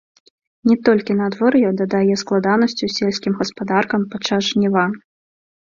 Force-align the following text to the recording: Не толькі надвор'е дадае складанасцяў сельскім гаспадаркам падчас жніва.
Не 0.69 0.77
толькі 0.87 1.15
надвор'е 1.19 1.69
дадае 1.83 2.15
складанасцяў 2.23 2.87
сельскім 2.97 3.37
гаспадаркам 3.43 4.11
падчас 4.15 4.43
жніва. 4.53 4.85